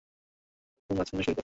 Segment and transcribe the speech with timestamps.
[0.89, 1.39] একদম মাঝখানে সই করেন।